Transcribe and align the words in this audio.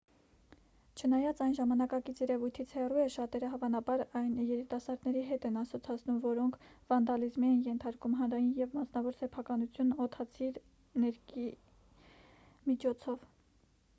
չնայած 0.99 1.41
այն 1.47 1.51
ժամանակակից 1.57 2.21
երևույթից 2.23 2.71
հեռու 2.77 3.01
է 3.01 3.11
շատերը 3.15 3.51
հավանաբար 3.51 4.03
այն 4.21 4.31
երիտասարդների 4.45 5.21
հետ 5.27 5.45
են 5.49 5.59
ասոցացնում 5.63 6.17
որոնք 6.23 6.57
վանդալիզմի 6.93 7.51
են 7.57 7.61
ենթարկում 7.67 8.17
հանրային 8.23 8.49
և 8.61 8.75
մասնավոր 8.79 9.19
սեփականությունն 9.21 9.95
օդացիր 10.07 10.59
ներկի 11.05 11.45
միջոցով 12.73 13.31